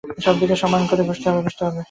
সবদিকে 0.19 0.55
সমান 0.55 0.81
করে 0.89 1.01
ঘষতে 1.03 1.27
হবে। 1.27 1.49